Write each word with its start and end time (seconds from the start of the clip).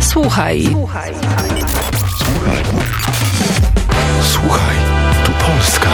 Słuchaj. 0.00 0.68
Słuchaj. 0.70 1.12
Słuchaj, 4.22 4.76
tu 5.24 5.32
Polska. 5.32 5.90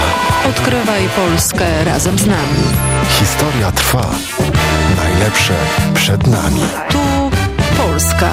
Odkrywaj 0.48 1.08
Polskę 1.16 1.84
razem 1.84 2.18
z 2.18 2.26
nami. 2.26 2.64
Historia 3.08 3.72
trwa. 3.72 4.06
Najlepsze 4.96 5.54
przed 5.94 6.26
nami. 6.26 6.60
Tu 6.90 6.98
Polska. 7.76 8.30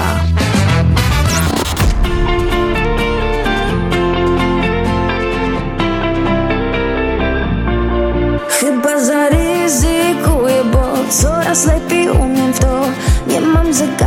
Chyba 8.60 9.04
zaryzykuję, 9.04 10.64
bo 10.72 10.92
coraz 11.10 11.66
lepiej 11.66 12.10
umiem 12.10 12.52
w 12.52 12.58
to 12.58 12.86
Nie 13.26 13.40
mam 13.40 13.74
zegarka, 13.74 14.05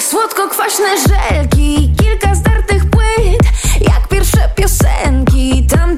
Jak 0.00 0.08
słodko-kwaśne 0.08 0.86
żelki 0.98 1.92
Kilka 1.96 2.34
zdartych 2.34 2.90
płyt 2.90 3.42
Jak 3.80 4.08
pierwsze 4.08 4.48
piosenki. 4.56 5.66
Tamten 5.66 5.89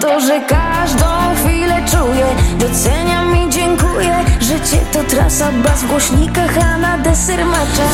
to, 0.00 0.20
że 0.20 0.40
każdą 0.40 1.06
chwilę 1.36 1.76
czuję 1.90 2.26
Doceniam 2.58 3.36
i 3.36 3.50
dziękuję. 3.50 4.24
Życie 4.40 4.80
to 4.92 5.04
trasa 5.04 5.52
Bas 5.52 5.82
w 5.82 5.86
głośnikach, 5.86 6.58
a 6.58 6.78
na 6.78 6.98
deser 6.98 7.44
macza 7.44 7.88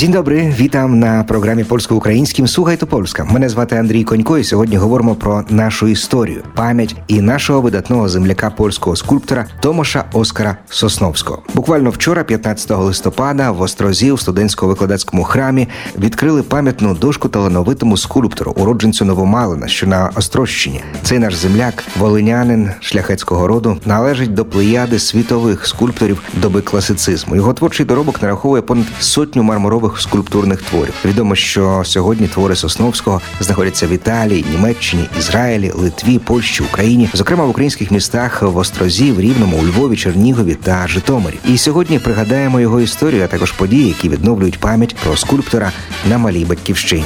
Dzień 0.00 0.12
добрий, 0.12 0.54
вітам 0.60 0.98
на 0.98 1.24
програмі 1.24 1.64
польсько-українським 1.64 2.48
Слухай 2.48 2.76
то 2.76 2.86
Польська. 2.86 3.24
Мене 3.24 3.48
звати 3.48 3.76
Андрій 3.76 4.04
Конько, 4.04 4.38
і 4.38 4.44
сьогодні 4.44 4.76
говоримо 4.76 5.14
про 5.14 5.44
нашу 5.48 5.88
історію, 5.88 6.42
пам'ять 6.54 6.96
і 7.08 7.20
нашого 7.20 7.60
видатного 7.60 8.08
земляка 8.08 8.50
польського 8.50 8.96
скульптора 8.96 9.46
Томаша 9.60 10.04
Оскара 10.12 10.56
Сосновського. 10.68 11.42
Буквально 11.54 11.90
вчора, 11.90 12.24
15 12.24 12.70
листопада, 12.70 13.50
в 13.50 13.60
Острозі 13.60 14.12
у 14.12 14.16
студентсько-викладацькому 14.16 15.22
храмі 15.22 15.68
відкрили 15.98 16.42
пам'ятну 16.42 16.94
дошку 16.94 17.28
талановитому 17.28 17.96
скульптору, 17.96 18.52
уродженцю 18.56 19.04
Новомалина, 19.04 19.68
що 19.68 19.86
на 19.86 20.10
Острощині. 20.16 20.80
Цей 21.02 21.18
наш 21.18 21.34
земляк, 21.34 21.84
волинянин 21.98 22.70
шляхетського 22.80 23.46
роду, 23.46 23.76
належить 23.84 24.34
до 24.34 24.44
плеяди 24.44 24.98
світових 24.98 25.66
скульпторів 25.66 26.22
доби 26.42 26.60
класицизму. 26.60 27.36
Його 27.36 27.54
творчий 27.54 27.86
доробок 27.86 28.22
нараховує 28.22 28.62
понад 28.62 28.86
сотню 29.00 29.42
мармурових 29.42 29.89
скульптурних 29.98 30.62
творів. 30.62 30.94
Відомо, 31.04 31.34
що 31.34 31.82
сьогодні 31.84 32.28
твори 32.28 32.56
Сосновського 32.56 33.20
знаходяться 33.40 33.86
в 33.86 33.90
Італії, 33.90 34.44
Німеччині, 34.50 35.08
Ізраїлі, 35.18 35.72
Литві, 35.74 36.18
Польщі, 36.18 36.62
Україні, 36.62 37.08
зокрема 37.14 37.44
в 37.44 37.50
українських 37.50 37.90
містах 37.90 38.42
в 38.42 38.56
Острозі, 38.56 39.12
в 39.12 39.20
Рівному, 39.20 39.56
у 39.56 39.66
Львові, 39.66 39.96
Чернігові 39.96 40.54
та 40.54 40.88
Житомирі. 40.88 41.38
І 41.48 41.58
сьогодні 41.58 41.98
пригадаємо 41.98 42.60
його 42.60 42.80
історію, 42.80 43.24
а 43.24 43.26
також 43.26 43.52
події, 43.52 43.88
які 43.88 44.08
відновлюють 44.08 44.58
пам'ять 44.58 44.96
про 45.04 45.16
скульптора 45.16 45.72
на 46.08 46.18
малій 46.18 46.44
батьківщині. 46.44 47.04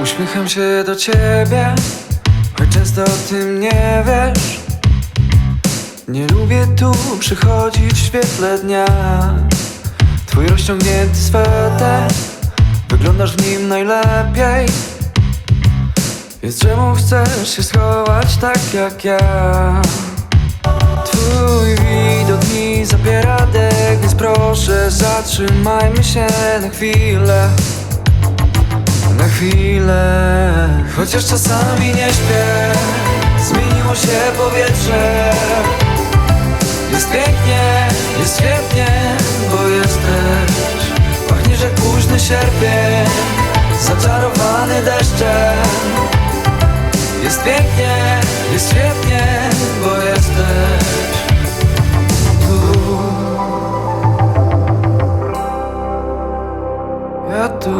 Uśmiecham 0.00 0.48
się 0.48 0.84
do 0.86 0.96
ciebie, 0.96 1.74
choć 2.58 2.68
często 2.74 3.04
o 3.04 3.16
tym 3.28 3.60
nie 3.60 4.04
wiesz. 4.06 4.60
Nie 6.08 6.26
lubię 6.26 6.66
tu 6.78 6.92
przychodzić. 7.18 7.96
Twój 10.36 10.46
rozciągnięty 10.46 11.16
sweter, 11.16 12.02
wyglądasz 12.88 13.36
w 13.36 13.46
nim 13.46 13.68
najlepiej. 13.68 14.66
Więc 16.42 16.58
czemu 16.58 16.94
chcesz 16.94 17.56
się 17.56 17.62
schować 17.62 18.36
tak 18.36 18.74
jak 18.74 19.04
ja? 19.04 19.18
Twój 21.04 21.68
widok 21.68 22.40
mi 22.54 22.84
zabiera 22.84 23.46
dech, 23.46 24.00
więc 24.00 24.14
proszę 24.14 24.90
zatrzymajmy 24.90 26.04
się 26.04 26.26
na 26.62 26.68
chwilę 26.68 27.48
na 29.18 29.28
chwilę 29.28 30.84
Chociaż 30.96 31.26
czasami 31.26 31.86
nie 31.86 32.08
śpię 32.12 32.72
Zmieniło 33.44 33.94
się 33.94 34.38
powietrze 34.38 35.32
Jest 36.92 37.10
pięknie, 37.10 37.88
jest 38.18 38.38
świetnie 38.38 39.16
Jesteś 40.06 40.90
Pachniesz 41.28 41.60
jak 41.60 41.74
późny 41.74 42.20
sierpień 42.20 43.06
Zaczarowany 43.80 44.82
deszczem. 44.82 45.56
Jest 47.24 47.44
pięknie, 47.44 48.20
jest 48.52 48.70
świetnie 48.70 49.50
Bo 49.84 49.96
jesteś 49.96 50.86
tu. 52.40 52.76
Ja 57.30 57.48
tu. 57.48 57.70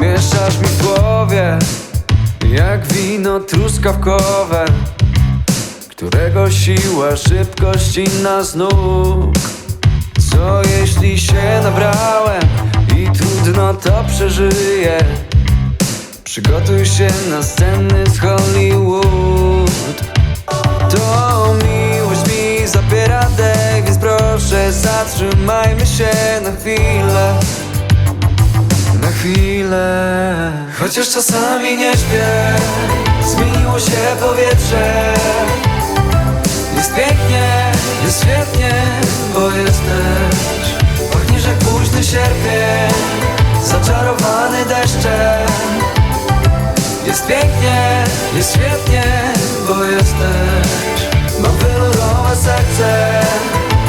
Mieszasz 0.00 0.58
mi 0.58 0.66
w 0.66 0.82
głowie 0.82 1.58
Jak 2.50 2.86
wino 2.86 3.40
truskawkowe 3.40 4.64
Którego 6.06 6.50
siła, 6.50 7.16
szybkość 7.16 7.96
inna 7.96 8.42
z 8.44 8.54
nóg. 8.54 9.34
Co 10.30 10.62
jeśli 10.80 11.20
się 11.20 11.60
nabrałem 11.62 12.42
I 12.98 13.18
trudno 13.18 13.74
to 13.74 14.04
przeżyję? 14.08 14.98
Przygotuj 16.24 16.86
się 16.86 17.08
na 17.30 17.42
sceny 17.42 18.04
z 18.06 18.18
Hollywood 18.18 19.70
To 20.90 21.54
miłość 21.54 22.20
mi 22.26 22.68
zabiera 22.68 23.28
dech, 23.36 23.84
więc 23.84 23.98
proszę 23.98 24.72
zatrzymajmy 24.72 25.86
się 25.86 26.40
na 26.42 26.52
chwilę. 26.52 27.34
Na 29.00 29.10
chwilę. 29.10 30.66
Chociaż 30.78 31.10
czasami 31.10 31.76
nie 31.76 31.92
śpię 31.92 32.54
Zmieniło 33.26 33.80
się 33.80 34.16
powietrze 34.20 35.14
Jest 36.86 36.98
pięknie, 36.98 37.72
jest 38.04 38.22
świetnie 38.22 38.70
Bo 39.34 39.50
jesteś. 39.50 40.66
Pachniesz 41.12 41.46
jak 41.46 41.58
późny 41.58 42.04
sierpień 42.04 42.90
Zaczarowany 43.62 44.64
deszczem. 44.64 45.46
Jest 47.06 47.26
pięknie, 47.26 48.04
jest 48.36 48.54
świetnie 48.54 49.02
Bo 49.68 49.84
jesteś. 49.84 51.08
Mam 51.40 51.58
wielurowe 51.58 52.36
serce 52.36 53.20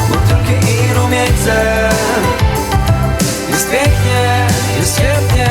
Motylki 0.09 0.71
i 0.71 0.93
rumieńce. 0.93 1.89
Jest 3.49 3.69
pięknie, 3.71 4.47
jest 4.79 4.95
świetnie 4.95 5.49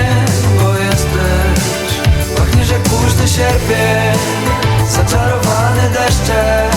Bo 0.62 0.78
jesteś. 0.78 1.96
Pachniesz 2.36 2.70
jak 2.70 2.82
późny 2.82 3.28
sierpień 3.28 4.18
Zaczarowany 4.88 5.90
deszczem 5.90 6.75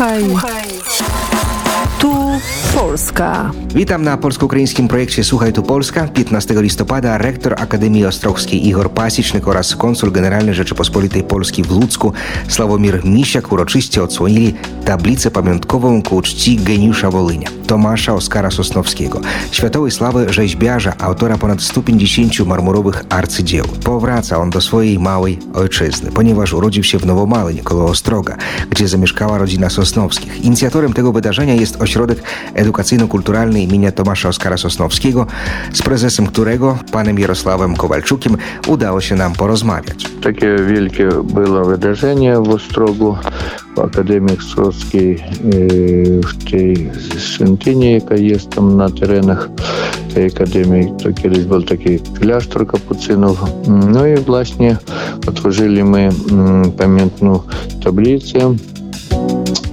słuchaj. 0.00 0.64
Tu 1.98 2.12
Polska. 2.74 3.50
Witam 3.74 4.02
na 4.02 4.16
polsko-ukraińskim 4.16 4.88
projekcie 4.88 5.24
Słuchaj 5.24 5.52
tu 5.52 5.62
Polska. 5.62 6.08
15 6.08 6.62
listopada 6.62 7.18
rektor 7.18 7.54
Akademii 7.58 8.06
Ostrowskiej 8.06 8.66
Igor 8.68 8.90
Pasicznik 8.90 9.48
oraz 9.48 9.76
konsul 9.76 10.12
generalny 10.12 10.54
Rzeczypospolitej 10.54 11.22
Polski 11.22 11.62
w 11.62 11.70
Ludzku 11.70 12.12
Sławomir 12.48 13.04
Misiak 13.04 13.52
uroczyście 13.52 14.02
odsłonili 14.02 14.54
tablicę 14.84 15.30
pamiątkową 15.30 16.02
ku 16.02 16.22
czci 16.22 16.56
geniusza 16.56 17.10
Wolynia, 17.10 17.48
Tomasza 17.70 18.14
Oskara 18.14 18.50
Sosnowskiego, 18.50 19.20
światowej 19.50 19.90
sławy 19.90 20.32
rzeźbiarza, 20.32 20.92
autora 20.98 21.38
ponad 21.38 21.62
150 21.62 22.46
marmurowych 22.46 23.04
arcydzieł. 23.08 23.64
Powraca 23.84 24.38
on 24.38 24.50
do 24.50 24.60
swojej 24.60 24.98
małej 24.98 25.38
ojczyzny, 25.54 26.10
ponieważ 26.12 26.52
urodził 26.52 26.84
się 26.84 26.98
w 26.98 27.06
Nowomalyń 27.06 27.58
koło 27.58 27.84
Ostroga, 27.84 28.36
gdzie 28.70 28.88
zamieszkała 28.88 29.38
rodzina 29.38 29.70
Sosnowskich. 29.70 30.44
Inicjatorem 30.44 30.92
tego 30.92 31.12
wydarzenia 31.12 31.54
jest 31.54 31.82
Ośrodek 31.82 32.22
Edukacyjno-Kulturalny 32.54 33.62
imienia 33.62 33.92
Tomasza 33.92 34.28
Oskara 34.28 34.56
Sosnowskiego, 34.56 35.26
z 35.72 35.82
prezesem 35.82 36.26
którego, 36.26 36.78
panem 36.92 37.18
Jarosławem 37.18 37.76
Kowalczukiem, 37.76 38.36
udało 38.66 39.00
się 39.00 39.14
nam 39.14 39.32
porozmawiać. 39.32 40.06
Takie 40.22 40.56
wielkie 40.56 41.08
było 41.24 41.64
wydarzenie 41.64 42.36
w 42.36 42.48
Ostrogu. 42.48 43.16
В 43.76 43.80
Академії 43.80 44.38
Острозькій, 44.38 45.24
е, 45.54 45.66
в 46.20 46.34
тій 46.34 46.90
святині, 47.18 47.92
яка 47.92 48.14
є 48.14 48.36
там 48.36 48.76
на 48.76 48.90
теренах 48.90 49.50
тієї 50.14 50.30
академії. 50.30 50.92
То 51.02 51.14
колись 51.22 51.44
був 51.44 51.66
такий 51.66 52.00
кляштор 52.20 52.66
капуцинов. 52.66 53.48
Ну 53.66 54.06
і, 54.06 54.14
власне, 54.14 54.78
отложили 55.26 55.84
ми 55.84 56.12
пам'ятну 56.76 57.42
таблицю 57.84 58.56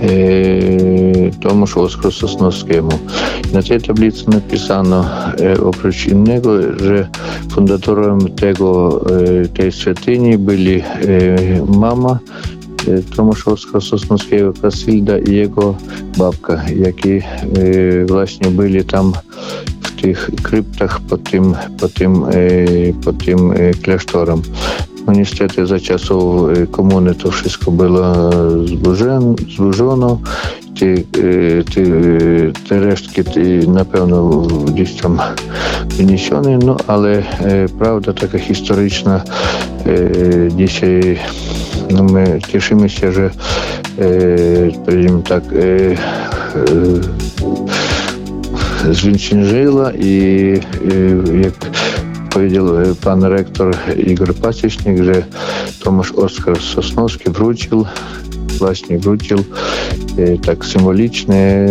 е, 0.01 1.31
тому 1.41 1.67
ж 1.67 1.79
Оскару. 1.79 2.91
На 3.53 3.63
цій 3.63 3.79
таблиці 3.79 4.25
написано, 4.27 5.05
е, 5.39 5.55
опrócz 5.55 6.07
innego, 6.07 6.61
że 6.61 7.07
fundatorem 7.49 8.19
tego, 8.19 9.01
e, 9.11 9.47
tej 9.47 9.71
świątyni 9.71 10.37
e, 12.87 13.01
e, 13.15 13.51
Oskara 13.51 13.81
Sosnowskiego 13.81 14.53
Kasylda 14.61 15.19
i 15.19 15.33
jego 15.35 15.75
babka, 16.17 16.63
які 16.75 17.11
e, 17.11 17.23
tam 18.83 19.13
w 19.81 20.01
tych 20.01 20.29
kryptach 20.43 20.99
pod 20.99 21.23
tym, 21.23 21.55
pod 21.79 21.93
tym, 21.93 22.23
e, 22.23 22.93
pod 23.05 23.25
tym 23.25 23.51
e, 23.51 23.71
klasztorem. 23.71 24.41
No 25.07 25.13
niestety 25.13 25.65
za 25.65 25.79
e, 26.51 26.67
komuny 26.67 27.15
to 27.15 27.31
zburzone, 28.67 29.35
zburzono. 29.55 30.19
Ті, 30.79 31.05
е, 31.17 31.63
ті, 31.69 31.81
е, 31.81 32.51
ті 32.67 32.75
рештки 32.79 33.23
ті, 33.23 33.39
напевно 33.67 34.47
десь 34.77 34.93
там 34.93 35.19
внесені, 35.97 36.57
ну 36.61 36.77
але 36.87 37.23
е, 37.41 37.67
правда 37.77 38.13
така 38.13 38.37
історична. 38.37 39.23
Е, 39.87 40.51
Dzisiaj 40.57 41.17
no 41.91 42.03
my 42.03 42.39
cieszymy 42.47 42.89
się, 42.89 43.11
że 43.11 43.25
e, 43.25 43.31
powiedzmy 44.85 45.23
tak 45.23 45.43
e, 45.43 45.55
e, 48.89 48.93
zwyciężyła 48.93 49.91
i 49.93 50.53
e, 51.33 51.37
jak 51.41 51.53
powiedział 52.29 52.81
e, 52.81 52.95
pan 52.95 53.23
rektor 53.23 53.75
Igor 54.07 54.33
Pasiecznik, 58.59 58.63
że 58.63 58.65
Tomasz 58.65 58.71
Oskar 58.71 58.75
Sosnowski 58.75 58.97
wrócił, 58.97 58.97
właśnie 58.97 58.97
wrócił 58.97 59.37
e, 60.17 60.37
tak 60.37 60.65
symbolicznie 60.65 61.65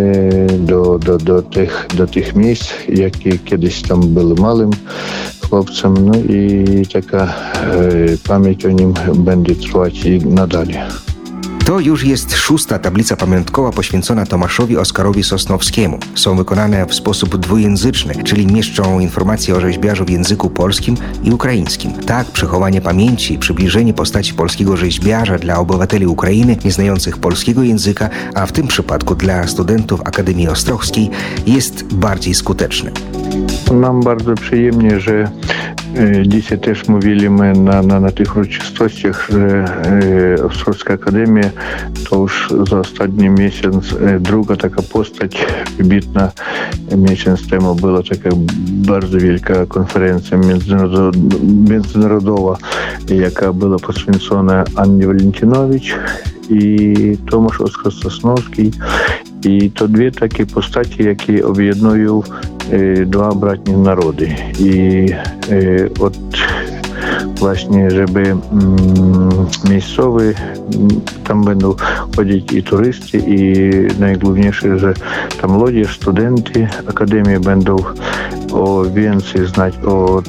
do, 0.58 0.98
do, 0.98 1.18
do, 1.18 1.42
tych, 1.42 1.86
do 1.96 2.06
tych 2.06 2.34
miejsc, 2.34 2.72
jakie 2.88 3.38
kiedyś 3.38 3.82
tam 3.82 4.00
były 4.00 4.34
małym 4.34 4.70
chłopcem, 5.48 5.94
no 6.08 6.18
i 6.18 6.86
taka 6.92 7.34
To 11.66 11.80
już 11.80 12.04
jest 12.04 12.36
szósta 12.36 12.78
tablica 12.78 13.16
pamiątkowa 13.16 13.70
poświęcona 13.70 14.26
Tomaszowi 14.26 14.76
Oskarowi 14.76 15.24
Sosnowskiemu. 15.24 15.98
Są 16.14 16.36
wykonane 16.36 16.86
w 16.86 16.94
sposób 16.94 17.36
dwujęzyczny, 17.36 18.14
czyli 18.24 18.46
mieszczą 18.46 19.00
informacje 19.00 19.54
o 19.54 19.60
rzeźbiarzu 19.60 20.04
w 20.04 20.10
języku 20.10 20.50
polskim 20.50 20.96
i 21.22 21.30
ukraińskim. 21.30 21.92
Tak, 21.92 22.26
przechowanie 22.26 22.80
pamięci 22.80 23.34
i 23.34 23.38
przybliżenie 23.38 23.94
postaci 23.94 24.34
polskiego 24.34 24.76
rzeźbiarza 24.76 25.38
dla 25.38 25.58
obywateli 25.58 26.06
Ukrainy 26.06 26.56
nieznających 26.64 27.18
polskiego 27.18 27.62
języka, 27.62 28.08
a 28.34 28.46
w 28.46 28.52
tym 28.52 28.66
przypadku 28.66 29.14
dla 29.14 29.46
studentów 29.46 30.00
Akademii 30.04 30.48
Ostrowskiej, 30.48 31.10
jest 31.46 31.94
bardziej 31.94 32.34
skuteczne. 32.34 32.90
Nam 33.72 34.00
bardzo 34.02 34.34
przyjemnie, 34.34 35.00
że 35.00 35.30
e, 35.96 36.28
dzisiaj 36.28 36.58
też 36.58 36.88
mówiliśmy 36.88 37.52
na, 37.52 37.82
na, 37.82 38.00
na 38.00 38.10
tych 38.10 38.36
uroczystościach, 38.36 39.28
że 39.30 39.64
e, 40.38 40.44
Ostrowska 40.44 40.94
Akademia 40.94 41.50
to 42.10 42.16
już 42.16 42.54
za 42.70 42.78
ostatni 42.78 43.30
miesiąc 43.30 43.92
e, 43.92 44.20
druga 44.20 44.56
taka 44.56 44.82
postać 44.82 45.46
wybitna. 45.78 46.32
Miesiąc 46.96 47.48
temu 47.48 47.74
była 47.74 48.02
taka 48.02 48.30
bardzo 48.68 49.18
wielka 49.18 49.66
konferencja 49.66 50.38
międzynarodowa, 50.38 51.10
międzynarodowa 51.68 52.56
jaka 53.08 53.52
była 53.52 53.78
poświęcona 53.78 54.64
Annie 54.76 55.06
Walentynowicz 55.06 55.94
i 59.46 59.58
Tomasz 59.60 59.62
Oskar 59.62 59.66
Sosnowski. 59.66 59.66
I 59.66 59.70
to 59.70 59.88
dwie 59.88 60.10
takie 60.10 60.46
postaci, 60.46 61.04
jakie 61.04 61.46
objednują 61.46 62.22
e, 62.70 63.06
dwa 63.06 63.34
bratnie 63.34 63.76
narody. 63.76 64.28
I 64.60 65.06
e, 65.50 66.04
od 66.04 66.16
właśnie, 67.38 67.90
żeby 67.90 68.20
mm, 68.20 68.40
miejscowy, 69.70 70.34
mm, 70.76 70.88
tam 71.24 71.44
będą 71.44 71.74
chodzić 72.16 72.52
i 72.52 72.62
turysty, 72.62 73.18
i 73.26 73.70
najgłówniejsze, 74.00 74.78
że 74.78 74.94
tam 75.40 75.50
młodzież, 75.50 75.96
studenty 75.96 76.68
Akademii 76.88 77.38
będą 77.38 77.76
o 78.52 78.84
więcej 78.84 79.46
znać 79.46 79.74
o 79.86 80.22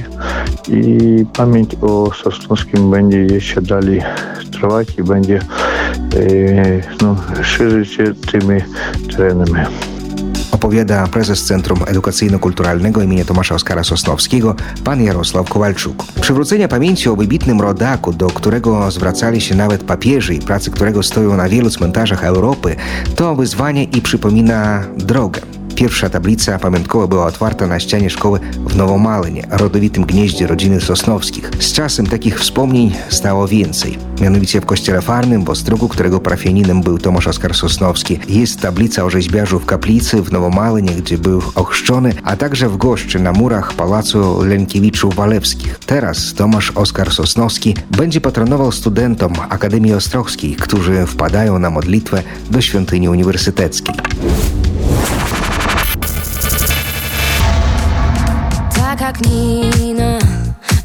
i 0.69 1.25
pamięć 1.33 1.75
o 1.83 2.11
Sosnowskim 2.15 2.91
będzie 2.91 3.19
jeszcze 3.19 3.63
dalej 3.63 4.03
trwać 4.53 4.89
Opowiada 10.51 11.07
prezes 11.07 11.45
Centrum 11.45 11.79
Edukacyjno-Kulturalnego 11.79 13.03
imienia 13.03 13.25
Tomasza 13.25 13.55
Oskara 13.55 13.85
Sosnowskiego, 13.85 14.55
pan 14.85 15.03
Jarosław 15.03 15.49
Kowalczuk. 15.49 16.05
Przywrócenie 16.21 16.69
pamięci 16.69 17.09
o 17.09 17.17
wybitnym 17.17 17.61
rodaku, 17.61 18.13
do 18.13 18.27
którego 18.27 18.91
zwracali 18.91 19.41
się 19.41 19.55
nawet 19.55 19.85
papieży 19.85 20.35
i 20.35 20.39
prace 20.39 20.71
którego 20.71 21.03
stoją 21.03 21.37
na 21.37 21.49
wielu 21.49 21.71
cmentarzach 21.71 22.25
Europy, 22.25 22.77
to 23.17 23.37
wyzwanie 23.37 23.85
i 23.85 24.01
przypomina 24.01 24.85
drogę. 24.97 25.56
Pierwsza 25.77 26.11
tablica 26.11 26.59
pamiątkowa 26.59 27.07
była 27.07 27.27
otwarta 27.27 27.67
na 27.67 27.81
ścianie 27.81 28.11
szkoły 28.11 28.41
w 28.67 28.77
Nowomalynie, 28.77 29.47
rodowitym 29.51 30.05
gnieździe 30.05 30.47
rodziny 30.47 30.81
Sosnowskich. 30.81 31.51
Z 31.59 31.73
czasem 31.73 32.07
takich 32.07 32.41
wspomnień 32.41 32.93
stało 33.09 33.49
więcej. 33.49 33.99
Mianowicie 34.21 34.61
w 34.61 34.67
kościele 34.67 35.03
farnym 35.03 35.45
w 35.45 35.51
Ostrogu, 35.51 35.89
którego 35.89 36.21
parafianinem 36.21 36.83
był 36.83 36.99
Tomasz 36.99 37.27
Oskar 37.27 37.55
Sosnowski, 37.55 38.19
jest 38.29 38.61
tablica 38.61 39.05
o 39.05 39.11
rzeźbiarzu 39.11 39.61
w 39.61 39.67
kaplicy 39.67 40.23
w 40.23 40.33
Nowomalynie, 40.33 40.93
gdzie 40.93 41.19
był 41.19 41.43
ochrzczony, 41.55 42.15
a 42.25 42.37
także 42.37 42.69
w 42.69 42.77
Goszczy 42.77 43.21
na 43.21 43.33
murach 43.33 43.75
Pałacu 43.75 44.43
Lenkiewiczów-Walewskich. 44.43 45.79
Teraz 45.87 46.35
Tomasz 46.35 46.73
Oskar 46.75 47.13
Sosnowski 47.13 47.75
będzie 47.91 48.21
patronował 48.21 48.73
studentom 48.73 49.33
Akademii 49.49 49.95
Ostrowskiej, 49.95 50.57
którzy 50.57 51.07
wpadają 51.07 51.59
na 51.59 51.71
modlitwę 51.71 52.23
do 52.51 52.61
świątyni 52.61 53.09
uniwersyteckiej. 53.09 53.95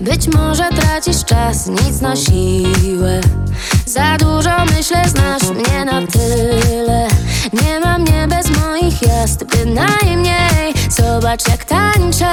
Być 0.02 0.28
może 0.36 0.70
tracisz 0.70 1.26
czas, 1.26 1.68
nic 1.68 2.02
na 2.02 2.16
siłę. 2.16 3.22
Za 3.86 4.18
dużo 4.18 4.66
myślę, 4.78 5.04
znasz 5.10 5.50
mnie 5.50 5.86
na 5.86 6.08
tyle. 6.08 7.08
Nie 7.54 7.80
ma 7.80 7.98
mnie 7.98 8.28
bez 8.28 8.58
moich 8.58 9.02
jazd, 9.02 9.44
bynajmniej 9.44 10.74
Zobacz 10.90 11.48
jak 11.50 11.66
tańczę. 11.66 12.30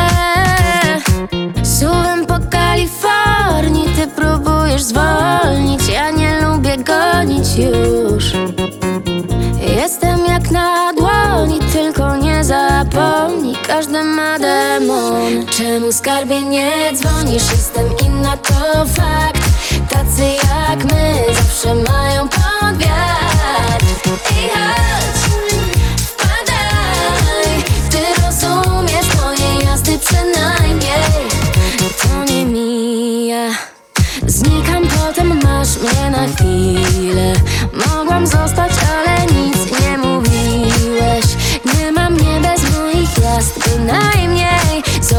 Suwem 1.62 2.26
po 2.26 2.35
Kalifornii 2.50 3.88
Ty 3.97 4.07
próbujesz 4.07 4.83
zwolnić. 4.83 5.88
Ja 5.93 6.11
nie 6.11 6.40
lubię 6.40 6.76
gonić 6.76 7.49
już. 7.57 8.33
Jestem 9.76 10.26
jak 10.26 10.50
na 10.50 10.93
dłoni, 10.93 11.59
tylko 11.73 12.17
nie 12.17 12.45
zapomnij. 12.45 13.57
Każdy 13.67 14.05
ma 14.05 14.38
Czemu 15.58 15.92
skarbie 15.92 16.42
nie 16.42 16.92
dzwonisz? 16.94 17.50
Jestem 17.52 17.84
inna, 18.06 18.36
to 18.36 18.86
fakt. 18.86 19.42
Tacy 19.90 20.22
jak 20.22 20.84
my 20.84 21.14
zawsze 21.34 21.74
mają 21.74 22.28
pod 22.28 22.80
I 22.80 24.48
chodź, 24.54 25.20
wpadaj. 26.06 27.62
Ty 27.90 27.98
rozumiesz 28.22 29.06
moje 29.22 29.64
jazdy 29.64 29.98
przynajmniej. 29.98 31.28
To 32.02 32.32
nie 32.32 32.44
mija. 32.44 33.50
Znikam, 34.26 34.82
potem 34.86 35.40
masz 35.44 35.76
mnie 35.76 36.10
na 36.10 36.26
chwilę. 36.26 37.32
Mogłam 37.72 38.26
zostać, 38.26 38.72
ale 38.98 39.26
nie 39.26 39.38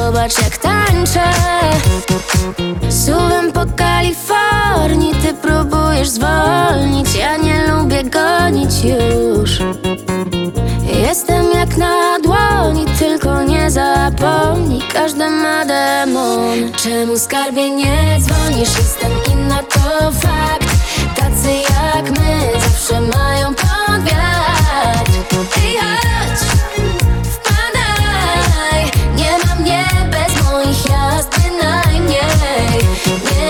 Zobacz 0.09 0.41
jak 0.41 0.57
tańczę. 0.57 1.23
Suwem 2.89 3.51
po 3.51 3.65
Kalifornii 3.75 5.15
Ty 5.15 5.33
próbujesz 5.33 6.09
zwolnić. 6.09 7.15
Ja 7.15 7.37
nie 7.37 7.67
lubię 7.67 8.03
gonić 8.03 8.71
już. 8.83 9.59
Jestem 11.01 11.51
jak 11.53 11.77
na 11.77 12.19
dłoni, 12.23 12.85
tylko 12.99 13.43
nie 13.43 13.71
zapomnij. 13.71 14.81
Każdy 14.93 15.29
ma 15.29 15.65
demon. 15.65 16.71
Czemu 16.83 17.19
skarbie 17.19 17.69
nie 17.69 18.17
dzwonisz? 18.19 18.77
Jestem 18.77 19.11
inna, 19.33 19.63
to 19.63 20.11
fakt. 20.11 20.69
Tacy 21.15 21.51
jak 21.53 22.19
my 22.19 22.59
zawsze 22.61 23.01
mają 23.01 23.55
pod 23.55 24.03
wiatr 24.03 25.11
I 25.57 25.77
chodź, 25.77 26.58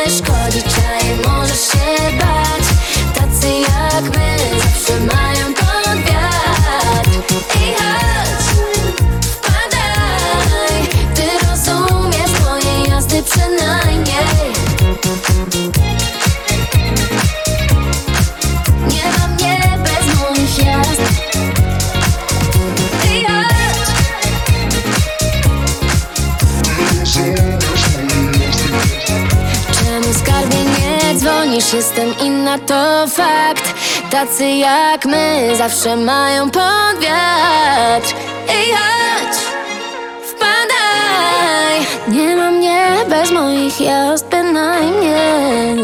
Mieszka 0.09 0.38
dzwonisz? 31.49 31.73
Jestem 31.73 32.13
inna, 32.25 32.57
to 32.57 33.07
fakt. 33.07 33.73
Tacy 34.11 34.49
jak 34.49 35.05
my 35.05 35.55
zawsze 35.57 35.95
mają 35.95 36.49
pod 36.51 36.99
wiatr 37.01 38.13
I 38.47 38.71
chodź, 38.73 39.37
wpadaj. 40.23 41.87
Nie 42.07 42.35
ma 42.35 42.51
mnie 42.51 42.87
bez 43.09 43.31
moich 43.31 43.81
jazd 43.81 44.25
bynajmniej 44.29 45.79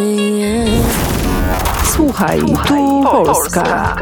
Słuchaj, 2.15 2.39
tu 2.67 3.03
Polska. 3.03 3.95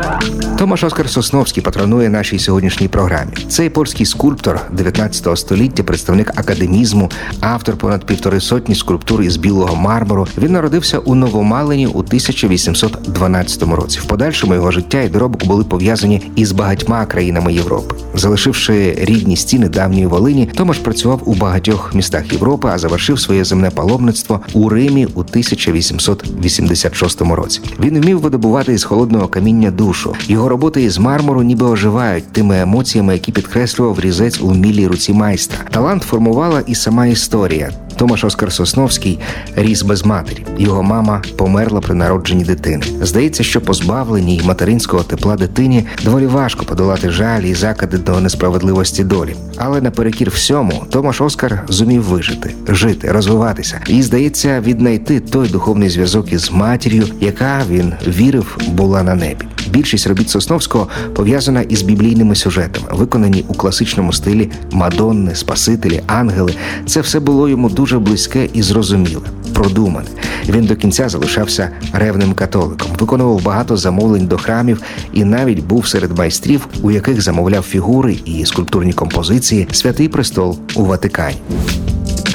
Томаш 0.58 0.84
Оскар 0.84 1.10
Сосновський 1.10 1.63
патронує 1.63 2.10
нашій 2.10 2.39
сьогоднішній 2.39 2.88
програмі. 2.88 3.32
Цей 3.50 3.70
польський 3.70 4.05
скульптор 4.05 4.60
19 4.72 5.38
століття, 5.38 5.84
представник 5.84 6.39
академізму, 6.39 7.10
автор 7.39 7.77
понад 7.77 8.05
півтори 8.05 8.41
сотні 8.41 8.75
скульптур 8.75 9.22
із 9.22 9.38
білого 9.38 9.75
мармуру. 9.75 10.27
Він 10.38 10.51
народився 10.51 11.00
у 11.00 11.15
Новомалині 11.15 11.88
у 11.88 12.00
1812 12.00 13.63
році. 13.63 14.00
В 14.00 14.05
подальшому 14.05 14.53
його 14.53 14.72
життя 14.72 15.01
і 15.01 15.10
доробок 15.10 15.46
були 15.46 15.63
пов'язані 15.63 16.32
із 16.36 16.51
багатьма 16.51 17.05
країнами 17.05 17.53
Європи. 17.53 17.96
Залишивши 18.13 18.98
рідні 19.01 19.38
стіни 19.38 19.70
давньої 19.70 20.05
Волині, 20.05 20.50
Томаш 20.55 20.77
працював 20.77 21.22
у 21.25 21.34
багатьох 21.34 21.96
містах 21.96 22.34
Європи, 22.34 22.70
а 22.74 22.77
завершив 22.77 23.20
своє 23.20 23.43
земне 23.43 23.70
паломництво 23.70 24.39
у 24.53 24.70
Римі 24.70 25.05
у 25.05 25.20
1886 25.20 27.22
році. 27.22 27.62
Він 27.79 28.02
вмів 28.03 28.19
видобувати 28.19 28.74
із 28.74 28.83
холодного 28.83 29.27
каміння 29.27 29.72
душу. 29.72 30.15
Його 30.27 30.50
роботи 30.50 30.83
із 30.83 30.98
мармуру 30.98 31.43
ніби 31.43 31.65
оживають 31.65 32.31
тими 32.31 32.60
емоціями, 32.62 33.13
які 33.13 33.31
підкреслював 33.31 34.00
різець 34.00 34.41
у 34.41 34.53
мілій 34.53 34.88
руці 34.88 35.13
майстра. 35.13 35.60
Талант 35.72 36.03
формувала 36.03 36.63
і 36.67 36.75
сама 36.75 37.05
історія. 37.05 37.72
Томаш 37.96 38.24
Оскар 38.24 38.52
Сосновський 38.54 39.20
ріс 39.56 39.82
без 39.82 40.06
матері. 40.06 40.46
Його 40.58 40.84
мама 40.84 41.22
померла 41.38 41.82
при 41.82 41.94
народженні 41.94 42.44
дитини. 42.44 42.86
Здається, 43.02 43.44
що 43.44 43.62
позбавленій 43.62 44.42
материнського 44.44 45.04
тепла 45.04 45.36
дитині 45.36 45.86
доволі 46.04 46.28
важко 46.28 46.66
подолати 46.66 47.10
жаль 47.10 47.42
і 47.42 47.54
закиди 47.54 47.98
до 47.98 48.20
несправедливості 48.20 49.04
долі. 49.04 49.36
Але 49.58 49.82
наперекір 49.82 50.30
всьому 50.30 50.84
Томаш 50.90 51.22
Оскар 51.22 51.64
зумів 51.68 52.04
вижити, 52.04 52.54
жити, 52.68 53.12
розвиватися 53.12 53.82
і, 53.88 54.02
здається, 54.02 54.62
віднайти 54.62 55.20
той 55.20 55.48
духовний 55.48 55.90
зв'язок 55.90 56.34
із 56.34 56.52
матір'ю, 56.52 57.08
яка 57.20 57.62
він 57.70 57.94
вірив 58.08 58.58
була 58.68 59.04
на 59.04 59.16
небі. 59.16 59.46
Більшість 59.70 60.08
робіт 60.08 60.29
Сосновського 60.29 60.88
пов'язана 61.15 61.62
із 61.62 61.82
біблійними 61.82 62.36
сюжетами, 62.36 62.88
виконані 62.91 63.46
у 63.48 63.53
класичному 63.53 64.13
стилі 64.13 64.51
Мадонни, 64.72 65.36
Спасителі, 65.36 66.01
Ангели. 66.08 66.53
Це 66.86 67.01
все 67.01 67.20
було 67.20 67.50
йому 67.50 67.70
дуже 67.70 68.00
близьке 68.00 68.50
і 68.53 68.62
зрозуміле, 68.62 69.22
продумане. 69.53 70.08
Він 70.50 70.65
до 70.65 70.75
кінця 70.75 71.10
залишався 71.10 71.70
ревним 71.93 72.34
католиком, 72.34 72.88
виконував 73.00 73.43
багато 73.43 73.77
замовлень 73.77 74.27
до 74.27 74.38
храмів 74.38 74.82
і 75.13 75.24
навіть 75.24 75.63
був 75.63 75.88
серед 75.88 76.17
майстрів, 76.17 76.67
у 76.82 76.91
яких 76.91 77.22
замовляв 77.22 77.63
фігури 77.63 78.17
і 78.25 78.46
скульптурні 78.46 78.93
композиції 78.93 79.67
Святий 79.72 80.08
престол 80.08 80.60
у 80.75 80.86
Ватикані. 80.86 81.38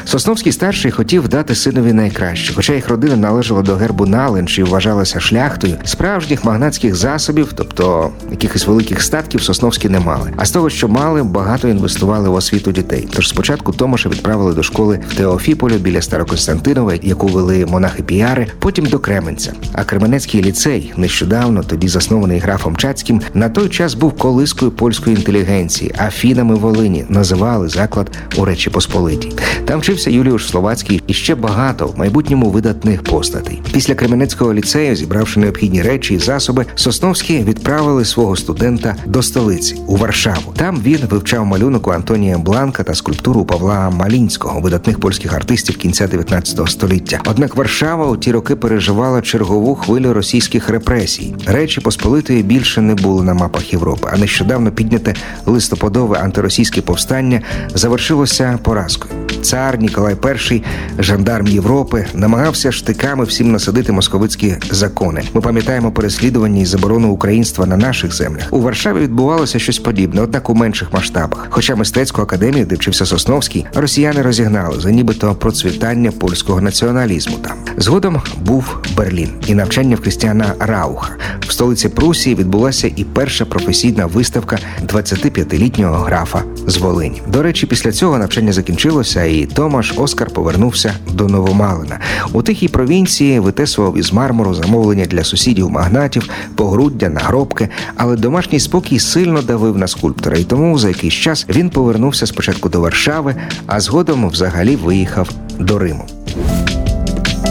Сосновський 0.09 0.53
старший 0.53 0.91
хотів 0.91 1.29
дати 1.29 1.55
синові 1.55 1.93
найкраще, 1.93 2.55
хоча 2.55 2.75
їх 2.75 2.88
родина 2.88 3.17
належала 3.17 3.62
до 3.62 3.77
гербу 3.77 4.07
Наленч 4.07 4.59
і 4.59 4.62
вважалася 4.62 5.21
шляхтою. 5.21 5.77
Справжніх 5.85 6.45
магнатських 6.45 6.95
засобів, 6.95 7.53
тобто 7.55 8.11
якихось 8.31 8.67
великих 8.67 9.03
статків, 9.03 9.43
Сосновські 9.43 9.88
не 9.88 10.00
мали. 10.00 10.33
А 10.37 10.45
з 10.45 10.50
того, 10.50 10.71
що 10.71 10.88
мали, 10.88 11.23
багато 11.23 11.69
інвестували 11.69 12.29
в 12.29 12.35
освіту 12.35 12.73
дітей. 12.73 13.09
Тож 13.12 13.29
спочатку 13.29 13.73
Томаша 13.73 14.09
відправили 14.09 14.55
до 14.55 14.62
школи 14.62 15.00
в 15.09 15.15
Теофіполі 15.15 15.75
біля 15.75 16.03
Староконстантинова, 16.03 16.95
яку 17.03 17.27
вели 17.27 17.67
монахи 17.67 18.03
Піяри, 18.03 18.47
потім 18.59 18.87
до 18.87 18.99
Кременця. 18.99 19.53
А 19.73 19.85
Кременецький 19.85 20.43
ліцей, 20.43 20.93
нещодавно 20.97 21.62
тоді 21.62 21.88
заснований 21.88 22.38
графом 22.38 22.77
Чацьким, 22.77 23.21
на 23.35 23.49
той 23.49 23.69
час 23.69 23.95
був 23.95 24.12
колискою 24.12 24.71
польської 24.71 25.17
інтелігенції, 25.17 25.95
афінами 25.99 26.55
Волині 26.55 27.05
називали 27.09 27.69
заклад 27.69 28.11
у 28.37 28.45
Речі 28.45 28.71
Посполитій. 28.71 29.33
Там 29.65 29.83
вчився 29.99 30.17
Юліуш 30.17 30.47
Словацький 30.47 31.02
і 31.07 31.12
ще 31.12 31.35
багато 31.35 31.87
в 31.87 31.99
майбутньому 31.99 32.50
видатних 32.50 33.02
постатей. 33.02 33.62
Після 33.73 33.95
Кременецького 33.95 34.55
ліцею, 34.55 34.97
зібравши 34.97 35.40
необхідні 35.40 35.83
речі 35.83 36.14
і 36.14 36.19
засоби, 36.19 36.67
Сосновські 36.75 37.38
відправили 37.38 38.05
свого 38.05 38.37
студента 38.37 38.97
до 39.07 39.23
столиці 39.23 39.76
у 39.87 39.97
Варшаву. 39.97 40.52
Там 40.57 40.81
він 40.83 40.99
вивчав 41.11 41.47
малюнок 41.47 41.87
у 41.87 41.90
Антонія 41.90 42.38
Бланка 42.38 42.83
та 42.83 42.95
скульптуру 42.95 43.45
Павла 43.45 43.90
Малінського, 43.90 44.61
видатних 44.61 45.00
польських 45.00 45.33
артистів 45.33 45.76
кінця 45.76 46.07
19 46.07 46.69
століття. 46.69 47.21
Однак 47.26 47.57
Варшава 47.57 48.07
у 48.07 48.17
ті 48.17 48.33
роки 48.33 48.57
переживала 48.57 49.23
чергову 49.23 49.75
хвилю 49.75 50.12
російських 50.12 50.69
репресій. 50.69 51.35
Речі 51.47 51.81
Посполитої 51.81 52.43
більше 52.43 52.81
не 52.81 52.95
були 52.95 53.25
на 53.25 53.35
мапах 53.35 53.73
Європи, 53.73 54.09
а 54.12 54.17
нещодавно 54.17 54.71
підняте 54.71 55.14
листопадове 55.47 56.19
антиросійське 56.19 56.83
повстання 56.83 57.43
завершилося 57.75 58.59
поразкою. 58.62 59.14
Цар 59.43 59.78
Ніколай 59.88 60.16
І, 60.50 60.62
жандарм 60.99 61.47
Європи, 61.47 62.07
намагався 62.14 62.73
штиками 62.73 63.25
всім 63.25 63.52
насадити 63.52 63.92
московицькі 63.92 64.57
закони. 64.71 65.23
Ми 65.35 65.40
пам'ятаємо 65.40 65.92
переслідування 65.92 66.62
і 66.62 66.64
заборону 66.64 67.11
українства 67.11 67.66
на 67.66 67.76
наших 67.76 68.14
землях. 68.14 68.49
У 68.50 68.61
Варшаві 68.61 68.99
відбувалося 68.99 69.59
щось 69.59 69.78
подібне, 69.78 70.21
однак 70.21 70.50
у 70.50 70.54
менших 70.54 70.92
масштабах. 70.92 71.47
Хоча 71.50 71.76
мистецьку 71.76 72.23
академію, 72.23 72.66
де 72.66 72.75
вчився 72.75 73.07
Сосновський, 73.07 73.66
росіяни 73.75 74.23
розігнали 74.23 74.80
за 74.80 74.90
нібито 74.90 75.35
процвітання 75.35 76.12
польського 76.12 76.61
націоналізму. 76.61 77.37
Там 77.37 77.57
згодом 77.76 78.23
був 78.40 78.78
Берлін 78.97 79.30
і 79.47 79.54
навчання 79.54 79.97
в 79.97 80.00
Крістіана 80.00 80.54
Рауха. 80.59 81.11
В 81.40 81.52
столиці 81.52 81.88
Прусії 81.88 82.35
відбулася 82.35 82.90
і 82.97 83.04
перша 83.04 83.45
професійна 83.45 84.07
виставка 84.07 84.59
25-літнього 84.87 85.97
графа 85.97 86.42
з 86.66 86.76
Волині. 86.76 87.23
До 87.26 87.42
речі, 87.42 87.66
після 87.66 87.92
цього 87.92 88.18
навчання 88.18 88.52
закінчилося, 88.52 89.25
і 89.25 89.47
Томаш 89.78 89.92
Оскар 89.97 90.30
повернувся 90.30 90.94
до 91.12 91.28
Новомалина. 91.28 91.99
У 92.32 92.42
тихій 92.42 92.68
провінції 92.68 93.40
витесував 93.40 93.99
із 93.99 94.12
мармуру 94.12 94.54
замовлення 94.54 95.06
для 95.06 95.25
сусідів 95.25 95.70
магнатів, 95.70 96.28
погруддя, 96.54 97.08
нагробки, 97.08 97.68
але 97.97 98.16
домашній 98.16 98.61
спокій 98.61 98.99
сильно 98.99 99.42
давив 99.42 99.76
на 99.76 99.87
скульптора, 99.88 100.37
і 100.37 100.44
тому 100.44 100.78
за 100.78 100.88
якийсь 100.88 101.14
час 101.14 101.47
він 101.49 101.70
повернувся 101.70 102.26
спочатку 102.26 102.68
до 102.68 102.80
Варшави, 102.80 103.35
а 103.66 103.80
згодом 103.80 104.28
взагалі 104.28 104.76
виїхав 104.76 105.30
до 105.58 105.78
Риму. 105.78 106.06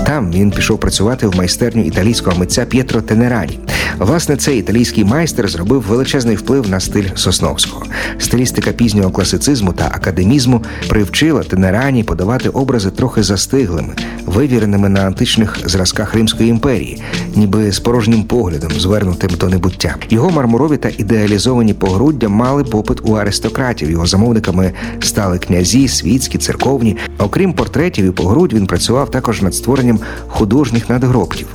Там 0.05 0.31
він 0.31 0.51
пішов 0.51 0.79
працювати 0.79 1.27
в 1.27 1.36
майстерню 1.36 1.84
італійського 1.84 2.38
митця 2.39 2.65
П'єтро 2.65 3.01
Тенерані. 3.01 3.60
Власне, 4.00 4.36
цей 4.36 4.60
італійський 4.60 5.04
майстер 5.04 5.48
зробив 5.48 5.82
величезний 5.82 6.36
вплив 6.36 6.70
на 6.70 6.80
стиль 6.80 7.10
Сосновського. 7.16 7.86
Стилістика 8.18 8.72
пізнього 8.72 9.12
класицизму 9.12 9.74
та 9.74 9.86
академізму 9.86 10.63
привчила 10.89 11.44
Тенерані 11.44 12.04
подавати 12.04 12.50
образи 12.50 12.92
трохи 12.92 13.24
застиглими, 13.24 13.94
вивіреними 14.25 14.89
на 14.89 15.01
античних 15.01 15.70
зразках 15.70 16.13
Римської 16.13 16.50
імперії, 16.50 17.01
ніби 17.36 17.72
з 17.72 17.80
порожнім 17.80 18.24
поглядом, 18.24 18.72
звернутим 18.72 19.30
до 19.39 19.50
небуття. 19.50 19.96
Його 20.10 20.30
мармурові 20.30 20.77
та 20.77 20.89
ідеалізовані 20.98 21.74
погруддя 21.74 22.30
мали 22.30 22.63
попит 22.63 23.01
у 23.04 23.13
аристократів. 23.13 23.92
Його 23.92 24.06
замовниками 24.06 24.74
стали 25.00 25.39
князі, 25.39 25.88
світські, 25.88 26.38
церковні. 26.38 26.98
Окрім 27.18 27.54
портретів 27.54 28.06
і 28.06 28.12
погрудь, 28.12 28.54
він 28.54 28.68
працював 28.68 29.12
також 29.12 29.42
над 29.42 29.56
створенням 29.56 30.00
художніх 30.27 30.89
надгробків. 30.89 31.48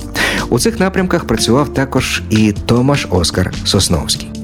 У 0.53 0.59
цих 0.59 0.79
напрямках 0.79 1.25
працював 1.25 1.73
також 1.73 2.21
і 2.29 2.53
Томаш 2.65 3.07
Оскар 3.09 3.53
Сосновський. 3.65 4.42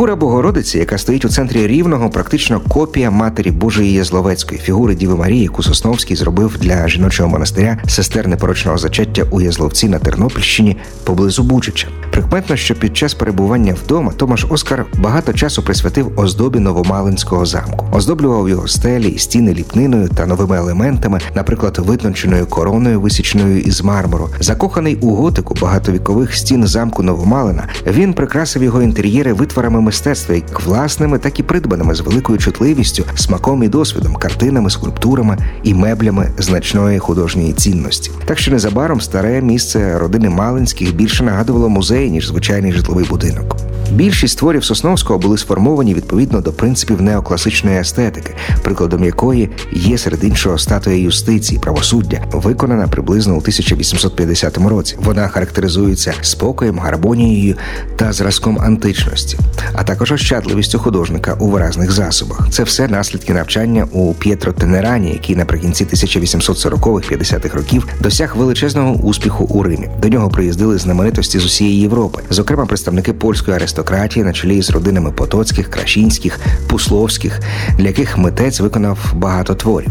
Фігура 0.00 0.16
Богородиці, 0.16 0.78
яка 0.78 0.98
стоїть 0.98 1.24
у 1.24 1.28
центрі 1.28 1.66
рівного, 1.66 2.10
практично 2.10 2.60
копія 2.60 3.10
матері 3.10 3.50
Божої 3.50 3.92
Язловецької, 3.92 4.60
фігури 4.60 4.94
Діви 4.94 5.16
Марії, 5.16 5.42
яку 5.42 5.62
Сосновський 5.62 6.16
зробив 6.16 6.56
для 6.60 6.88
жіночого 6.88 7.28
монастиря 7.28 7.78
сестер 7.88 8.28
непорочного 8.28 8.78
зачаття 8.78 9.22
у 9.30 9.40
Язловці 9.40 9.88
на 9.88 9.98
Тернопільщині 9.98 10.76
поблизу 11.04 11.42
Бучича. 11.42 11.88
Прикметно, 12.20 12.56
що 12.56 12.74
під 12.74 12.96
час 12.96 13.14
перебування 13.14 13.74
вдома 13.84 14.12
Томаш 14.12 14.46
Оскар 14.48 14.86
багато 14.98 15.32
часу 15.32 15.62
присвятив 15.62 16.12
оздобі 16.16 16.58
Новомалинського 16.58 17.46
замку, 17.46 17.86
оздоблював 17.92 18.48
його 18.48 18.68
стелі 18.68 19.18
стіни 19.18 19.54
ліпниною 19.54 20.08
та 20.08 20.26
новими 20.26 20.56
елементами, 20.56 21.20
наприклад, 21.34 21.78
витонченою 21.78 22.46
короною, 22.46 23.00
висіченою 23.00 23.60
із 23.60 23.82
мармуру. 23.82 24.28
Закоханий 24.40 24.96
у 24.96 25.14
готику 25.14 25.54
багатовікових 25.60 26.34
стін 26.34 26.66
замку 26.66 27.02
Новомалина, 27.02 27.68
він 27.86 28.12
прикрасив 28.12 28.62
його 28.62 28.82
інтер'єри 28.82 29.32
витворами 29.32 29.80
мистецтва, 29.80 30.34
як 30.34 30.62
власними, 30.66 31.18
так 31.18 31.40
і 31.40 31.42
придбаними 31.42 31.94
з 31.94 32.00
великою 32.00 32.38
чутливістю, 32.38 33.04
смаком 33.14 33.62
і 33.62 33.68
досвідом, 33.68 34.14
картинами, 34.14 34.70
скульптурами 34.70 35.36
і 35.62 35.74
меблями 35.74 36.30
значної 36.38 36.98
художньої 36.98 37.52
цінності. 37.52 38.10
Так 38.24 38.38
що 38.38 38.50
незабаром 38.50 39.00
старе 39.00 39.40
місце 39.42 39.98
родини 39.98 40.30
Малинських 40.30 40.94
більше 40.94 41.24
нагадувало 41.24 41.68
музей 41.68 42.09
ніж 42.10 42.26
звичайний 42.26 42.72
житловий 42.72 43.04
будинок. 43.04 43.56
Більшість 43.92 44.38
творів 44.38 44.64
Сосновського 44.64 45.18
були 45.18 45.38
сформовані 45.38 45.94
відповідно 45.94 46.40
до 46.40 46.52
принципів 46.52 47.02
неокласичної 47.02 47.78
естетики, 47.78 48.34
прикладом 48.62 49.04
якої 49.04 49.50
є 49.72 49.98
серед 49.98 50.24
іншого 50.24 50.58
статуя 50.58 50.96
юстиції 50.96 51.60
правосуддя, 51.60 52.24
виконана 52.32 52.88
приблизно 52.88 53.34
у 53.34 53.38
1850 53.38 54.58
році. 54.58 54.96
Вона 55.02 55.28
характеризується 55.28 56.14
спокоєм, 56.20 56.78
гармонією 56.78 57.56
та 57.96 58.12
зразком 58.12 58.60
античності, 58.60 59.38
а 59.72 59.84
також 59.84 60.12
ощадливістю 60.12 60.78
художника 60.78 61.36
у 61.40 61.48
виразних 61.48 61.90
засобах. 61.90 62.48
Це 62.50 62.62
все 62.62 62.88
наслідки 62.88 63.32
навчання 63.32 63.86
у 63.92 64.14
П'єтро 64.14 64.52
Тенерані, 64.52 65.10
який 65.12 65.36
наприкінці 65.36 65.84
1840-50-х 65.84 67.54
років 67.54 67.88
досяг 68.00 68.36
величезного 68.36 68.92
успіху 68.94 69.44
у 69.44 69.62
Римі. 69.62 69.88
До 70.02 70.08
нього 70.08 70.30
приїздили 70.30 70.78
знаменитості 70.78 71.38
з 71.38 71.44
усієї 71.44 71.88
зокрема 72.30 72.66
представники 72.66 73.12
польської 73.12 73.56
аристократії 73.56 74.24
на 74.24 74.32
чолі 74.32 74.62
з 74.62 74.70
родинами 74.70 75.12
Потоцьких, 75.12 75.70
Крашінських, 75.70 76.38
Пусловських, 76.68 77.40
для 77.78 77.86
яких 77.86 78.18
митець 78.18 78.60
виконав 78.60 79.12
багато 79.14 79.54
творів. 79.54 79.90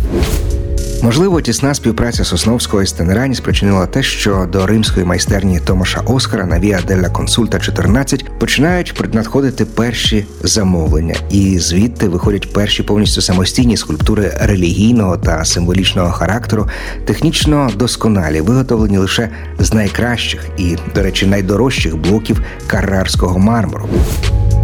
Можливо, 1.03 1.41
тісна 1.41 1.73
співпраця 1.73 2.23
Сосновського 2.23 2.83
із 2.83 2.91
Тенерані 2.91 3.35
спричинила 3.35 3.85
те, 3.85 4.03
що 4.03 4.47
до 4.51 4.65
римської 4.65 5.05
майстерні 5.05 5.59
Томаша 5.59 6.01
Оскара 6.01 6.45
на 6.45 6.59
Віа 6.59 6.79
Делла 6.88 7.09
Консульта 7.09 7.59
14 7.59 8.39
починають 8.39 9.13
надходити 9.13 9.65
перші 9.65 10.25
замовлення, 10.43 11.15
і 11.29 11.59
звідти 11.59 12.07
виходять 12.07 12.53
перші 12.53 12.83
повністю 12.83 13.21
самостійні 13.21 13.77
скульптури 13.77 14.33
релігійного 14.41 15.17
та 15.17 15.45
символічного 15.45 16.12
характеру, 16.12 16.67
технічно 17.05 17.71
досконалі, 17.75 18.41
виготовлені 18.41 18.97
лише 18.97 19.29
з 19.59 19.73
найкращих 19.73 20.47
і, 20.57 20.77
до 20.95 21.03
речі, 21.03 21.25
найдорожчих 21.25 21.97
блоків 21.97 22.41
каррарського 22.67 23.39
мармуру. 23.39 23.89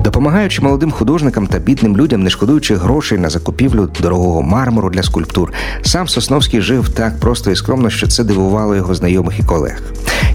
Допомагаючи 0.06 0.62
молодим 0.62 0.92
художникам 0.92 1.48
та 1.48 1.60
бідним 1.60 1.98
людям, 1.98 2.24
не 2.24 2.30
шкодуючи 2.30 2.76
грошей 2.76 3.18
на 3.18 3.30
закупівлю 3.30 3.90
дорогого 4.00 4.42
мармуру 4.42 4.90
для 4.90 5.04
скульптур, 5.04 5.54
сам 5.82 6.08
Сосновський 6.08 6.62
жив 6.62 6.90
так 6.90 7.20
просто 7.20 7.52
і 7.52 7.56
скромно, 7.56 7.90
що 7.90 8.08
це 8.08 8.24
дивувало 8.24 8.76
його 8.76 8.96
знайомих 8.96 9.40
і 9.40 9.44
колег. 9.44 9.82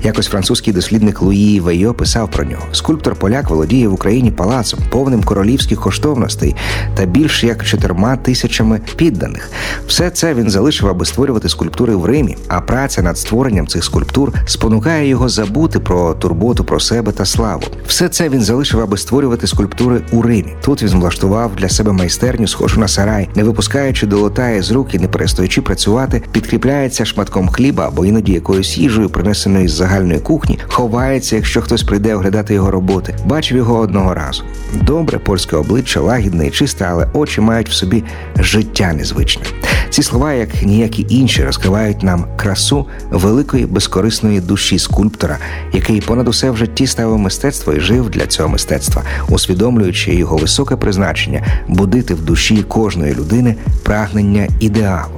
Якось 0.03 0.27
французький 0.27 0.75
дослідник 0.75 1.23
Луї 1.23 1.61
Вейо 1.61 1.95
писав 1.95 2.31
про 2.31 2.45
нього: 2.45 2.63
скульптор 2.73 3.15
поляк 3.15 3.51
володіє 3.51 3.89
в 3.89 3.93
Україні 3.93 4.31
палацом, 4.31 4.81
повним 4.91 5.23
королівських 5.23 5.81
коштовностей 5.81 6.57
та 6.95 7.07
більш 7.07 7.45
як 7.45 7.65
чотирма 7.65 8.17
тисячами 8.17 8.81
підданих. 8.97 9.51
Все 9.87 10.11
це 10.11 10.35
він 10.35 10.51
залишив, 10.51 10.89
аби 10.89 11.05
створювати 11.05 11.49
скульптури 11.49 11.95
в 11.95 12.05
Римі. 12.05 12.37
А 12.49 12.61
праця 12.61 13.03
над 13.03 13.19
створенням 13.19 13.67
цих 13.67 13.85
скульптур 13.85 14.33
спонукає 14.47 15.09
його 15.09 15.29
забути 15.29 15.81
про 15.81 16.15
турботу 16.15 16.65
про 16.65 16.81
себе 16.81 17.13
та 17.13 17.25
славу. 17.25 17.63
Все 17.87 18.09
це 18.09 18.29
він 18.29 18.43
залишив, 18.43 18.81
аби 18.81 18.97
створювати 18.97 19.47
скульптури 19.47 20.03
у 20.13 20.23
Римі. 20.23 20.55
Тут 20.65 20.83
він 20.83 21.01
влаштував 21.01 21.57
для 21.57 21.69
себе 21.69 21.93
майстерню, 21.93 22.49
схожу 22.49 22.81
на 22.81 22.89
сарай, 22.89 23.29
не 23.35 23.45
випускаючи 23.45 24.07
долота 24.07 24.63
з 24.63 24.71
рук 24.71 24.95
і 24.95 24.99
не 24.99 25.09
перестаючи 25.09 25.63
працювати, 25.63 26.23
підкріпляється 26.33 27.05
шматком 27.05 27.49
хліба 27.49 27.87
або 27.87 28.05
іноді 28.07 28.33
якоюсь 28.33 28.79
їжею, 28.79 29.09
принесеною 29.09 29.69
з 29.69 29.90
загальної 29.91 30.21
кухні, 30.21 30.59
ховається, 30.69 31.37
якщо 31.37 31.63
хтось 31.63 31.83
прийде 31.83 32.15
оглядати 32.15 32.55
його 32.55 32.71
роботи. 32.71 33.15
Бачив 33.27 33.57
його 33.57 33.79
одного 33.79 34.15
разу. 34.15 34.43
Добре, 34.83 35.19
польське 35.19 35.57
обличчя, 35.57 36.01
лагідне 36.01 36.47
і 36.47 36.51
чисте, 36.51 36.87
але 36.91 37.07
очі 37.13 37.41
мають 37.41 37.69
в 37.69 37.73
собі 37.73 38.05
життя 38.37 38.93
незвичне. 38.93 39.43
Ці 39.91 40.03
слова, 40.03 40.33
як 40.33 40.63
ніякі 40.63 41.07
інші, 41.09 41.45
розкривають 41.45 42.03
нам 42.03 42.25
красу 42.37 42.87
великої 43.11 43.67
безкорисної 43.67 44.41
душі 44.41 44.79
скульптора, 44.79 45.39
який 45.73 46.01
понад 46.01 46.29
усе 46.29 46.51
в 46.51 46.57
житті 46.57 46.87
ставив 46.87 47.19
мистецтво 47.19 47.73
і 47.73 47.81
жив 47.81 48.11
для 48.11 48.27
цього 48.27 48.49
мистецтва, 48.49 49.03
усвідомлюючи 49.29 50.15
його 50.15 50.37
високе 50.37 50.77
призначення 50.77 51.43
будити 51.69 52.15
в 52.15 52.23
душі 52.23 52.63
кожної 52.63 53.15
людини 53.15 53.55
прагнення 53.83 54.49
ідеалу. 54.61 55.13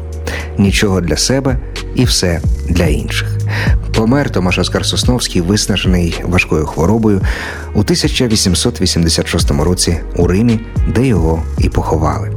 Нічого 0.58 1.00
для 1.00 1.16
себе 1.16 1.56
і 1.94 2.04
все 2.04 2.40
для 2.68 2.84
інших. 2.84 3.41
Помер 3.94 4.30
Томаш 4.30 4.58
Оскар 4.58 4.86
Сосновський, 4.86 5.40
виснажений 5.40 6.20
важкою 6.24 6.66
хворобою 6.66 7.20
у 7.74 7.80
1886 7.80 9.50
році 9.50 10.00
у 10.16 10.26
Римі, 10.26 10.60
де 10.88 11.06
його 11.06 11.42
і 11.58 11.68
поховали. 11.68 12.30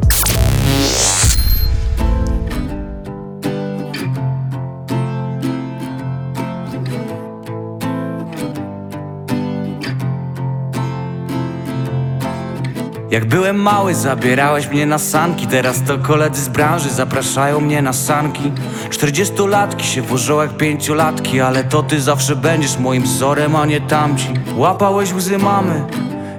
Jak 13.15 13.25
byłem 13.25 13.61
mały, 13.61 13.95
zabierałeś 13.95 14.69
mnie 14.69 14.85
na 14.85 14.99
sanki 14.99 15.47
Teraz 15.47 15.81
to 15.87 15.97
koledzy 15.97 16.41
z 16.41 16.47
branży 16.47 16.89
zapraszają 16.89 17.59
mnie 17.59 17.81
na 17.81 17.93
sanki 17.93 18.51
Czterdziestolatki 18.89 19.87
się 19.87 20.01
wożą 20.01 20.41
jak 20.41 20.57
pięciolatki 20.57 21.41
Ale 21.41 21.63
to 21.63 21.83
ty 21.83 22.01
zawsze 22.01 22.35
będziesz 22.35 22.77
moim 22.77 23.03
wzorem, 23.03 23.55
a 23.55 23.65
nie 23.65 23.81
tamci. 23.81 24.29
Łapałeś 24.57 25.13
łzy 25.13 25.37
mamy 25.37 25.85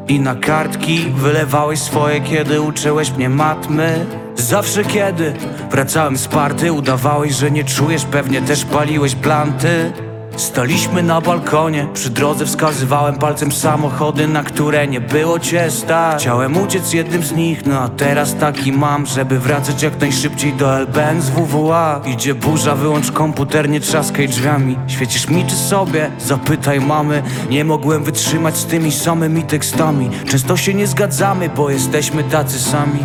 i 0.09 0.21
na 0.21 0.35
kartki 0.35 1.07
Wylewałeś 1.17 1.81
swoje, 1.81 2.21
kiedy 2.21 2.61
uczyłeś 2.61 3.11
mnie 3.11 3.29
matmy. 3.29 4.07
Zawsze 4.35 4.85
kiedy 4.85 5.33
wracałem 5.71 6.17
z 6.17 6.29
party 6.29 6.73
Udawałeś, 6.73 7.35
że 7.35 7.51
nie 7.51 7.65
czujesz, 7.65 8.05
pewnie 8.05 8.43
też 8.43 8.65
paliłeś 8.65 9.15
planty 9.15 9.93
Staliśmy 10.37 11.03
na 11.03 11.21
balkonie, 11.21 11.87
przy 11.95 12.11
drodze 12.11 12.47
wskazywałem 12.47 13.15
palcem 13.15 13.53
samochody, 13.53 14.29
na 14.29 14.43
które 14.43 14.87
nie 14.87 15.01
było 15.01 15.39
cię 15.39 15.71
stać. 15.71 16.23
Chciałem 16.23 16.57
uciec 16.57 16.93
jednym 16.93 17.23
z 17.23 17.33
nich, 17.33 17.67
no 17.67 17.81
a 17.81 17.89
teraz 17.89 18.35
taki 18.35 18.73
mam, 18.73 19.07
żeby 19.07 19.39
wracać 19.39 19.83
jak 19.83 20.01
najszybciej 20.01 20.53
do 20.53 20.79
LBN 20.79 21.23
z 21.23 21.31
WWA 21.31 22.01
Idzie 22.07 22.35
burza, 22.35 22.75
wyłącz 22.75 23.13
komputer, 23.13 23.69
nie 23.69 23.81
trzaskaj 23.81 24.29
drzwiami. 24.29 24.77
Świecisz 24.87 25.29
mi 25.29 25.45
czy 25.45 25.57
sobie? 25.57 26.11
Zapytaj 26.19 26.81
mamy. 26.81 27.23
Nie 27.51 27.65
mogłem 27.65 28.05
wytrzymać 28.05 28.57
z 28.57 28.67
tymi 28.67 28.93
samymi 28.93 29.43
tekstami. 29.43 30.11
Często 30.29 30.57
się 30.57 30.75
nie 30.75 30.87
zgadzamy, 30.87 31.49
bo 31.49 31.71
jesteśmy 31.71 32.25
tacy 32.25 32.59
sami. 32.59 33.01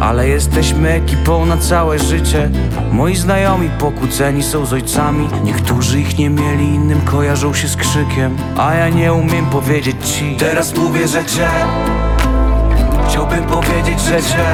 Ale 0.00 0.28
jesteśmy 0.28 0.92
ekipą 0.92 1.46
na 1.46 1.56
całe 1.56 1.98
życie. 1.98 2.50
Moi 2.92 3.16
znajomi 3.16 3.70
pokłóceni 3.78 4.42
są 4.42 4.66
z 4.66 4.72
ojcami. 4.72 5.28
Niektórzy 5.44 6.00
ich 6.00 6.18
nie 6.18 6.30
mieli, 6.30 6.65
innym 6.66 7.00
kojarzą 7.00 7.54
się 7.54 7.68
z 7.68 7.76
krzykiem 7.76 8.36
A 8.58 8.74
ja 8.74 8.88
nie 8.88 9.12
umiem 9.12 9.46
powiedzieć 9.46 9.96
ci. 10.10 10.36
Teraz 10.36 10.76
mówię, 10.76 11.08
że 11.08 11.24
cię. 11.24 11.48
Chciałbym 13.08 13.44
powiedzieć, 13.44 14.00
że 14.00 14.22
cię. 14.22 14.46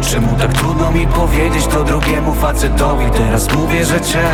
Czemu 0.00 0.28
tak 0.38 0.52
trudno 0.52 0.90
mi 0.90 1.06
powiedzieć 1.06 1.66
to 1.66 1.84
drugiemu 1.84 2.34
facetowi? 2.34 3.04
Teraz 3.10 3.54
mówię, 3.54 3.84
że 3.84 4.00
cię. 4.00 4.28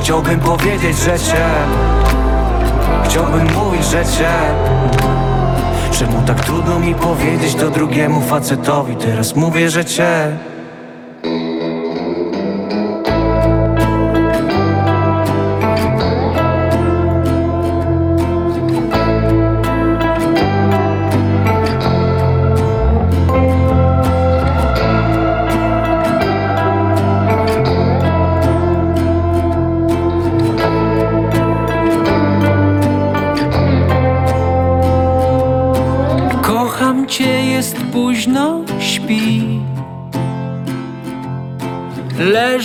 Chciałbym 0.00 0.40
powiedzieć, 0.40 0.98
że 0.98 1.18
cię. 1.18 1.46
Chciałbym 3.04 3.52
mówić, 3.54 3.84
że 3.84 4.04
cię. 4.04 4.30
Czemu 5.92 6.22
tak 6.26 6.44
trudno 6.44 6.78
mi 6.78 6.94
powiedzieć 6.94 7.54
to 7.54 7.70
drugiemu 7.70 8.20
facetowi? 8.20 8.96
Teraz 8.96 9.36
mówię, 9.36 9.70
że 9.70 9.84
cię 9.84 10.38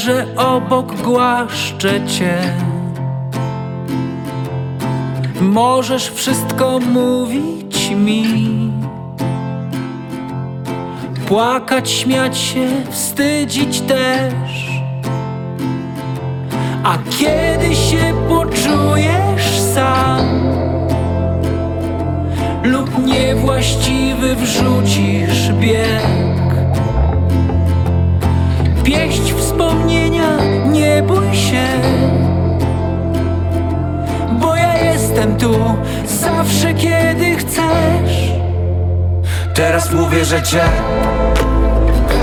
Leżę 0.07 0.25
obok, 0.35 0.95
głaszczę 0.95 2.07
cię. 2.07 2.37
Możesz 5.41 6.11
wszystko 6.11 6.79
mówić 6.79 7.89
mi. 7.89 8.25
Płakać, 11.27 11.89
śmiać 11.91 12.37
się, 12.37 12.67
wstydzić 12.91 13.81
też. 13.81 14.67
A 16.83 16.97
kiedy 17.19 17.75
się 17.75 18.13
poczujesz 18.29 19.59
sam 19.75 20.27
lub 22.63 23.05
niewłaściwy 23.05 24.35
wrzucisz 24.35 25.51
bieg, 25.51 26.47
pieść 28.83 29.26
nie 30.77 31.03
bój 31.03 31.35
się, 31.35 31.67
bo 34.39 34.55
ja 34.55 34.77
jestem 34.77 35.37
tu 35.37 35.53
zawsze, 36.05 36.73
kiedy 36.73 37.35
chcesz. 37.35 38.31
Teraz 39.53 39.91
mówię, 39.91 40.25
że 40.25 40.43
cię 40.43 40.61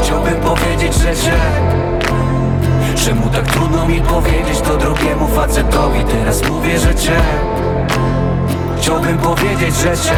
Chciałbym 0.03 0.35
powiedzieć, 0.35 0.95
że 0.95 1.17
cię. 1.17 1.37
Czemu 3.05 3.29
tak 3.29 3.47
trudno 3.47 3.87
mi 3.87 4.01
powiedzieć 4.01 4.61
to 4.61 4.77
drugiemu 4.77 5.27
facetowi? 5.27 6.05
Teraz 6.05 6.49
mówię, 6.49 6.79
że 6.79 6.95
cię 6.95 7.17
Chciałbym 8.79 9.19
powiedzieć, 9.19 9.75
że 9.75 9.97
cię. 9.97 10.17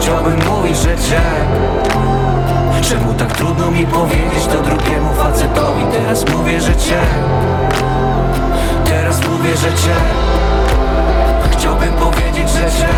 Chciałbym 0.00 0.38
mówić, 0.46 0.76
że 0.76 0.96
cię 0.96 1.20
Czemu 2.82 3.14
tak 3.14 3.32
trudno 3.32 3.70
mi 3.70 3.86
powiedzieć 3.86 4.46
to 4.52 4.62
drugiemu 4.62 5.12
facetowi? 5.12 5.82
Teraz 5.92 6.24
mówię, 6.28 6.60
że 6.60 6.76
cię. 6.76 7.00
Teraz 8.84 9.20
mówię, 9.28 9.56
że 9.56 9.68
cię. 9.68 9.94
Chciałbym 11.50 11.92
powiedzieć, 11.92 12.50
że 12.50 12.60
cię. 12.60 12.88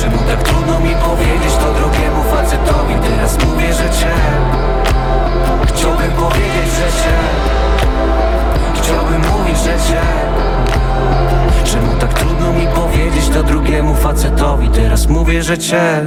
Czemu 0.00 0.18
tak 0.18 0.42
trudno 0.42 0.80
mi 0.80 0.94
powiedzieć 0.94 1.52
to 1.52 1.72
drugiemu 1.72 2.22
facetowi? 2.22 2.94
Teraz 3.02 3.44
mówię, 3.44 3.74
że 3.74 3.90
cię. 3.90 4.14
Chciałbym 5.66 6.10
powiedzieć, 6.10 6.70
że 6.78 6.88
cię. 7.02 7.16
Chciałbym 8.82 9.20
mówić, 9.20 9.58
że 9.58 9.88
cię. 9.88 10.00
Czemu 11.64 11.92
tak 12.00 12.14
trudno 12.14 12.52
mi 12.52 12.66
powiedzieć 12.66 13.28
to 13.28 13.42
drugiemu 13.42 13.94
facetowi? 13.94 14.68
Teraz 14.68 15.06
mówię, 15.06 15.42
że 15.42 15.58
cię 15.58 16.06